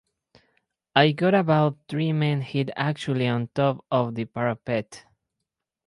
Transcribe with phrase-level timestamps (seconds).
[0.95, 5.05] I got about three men hit actually on top of the parapet.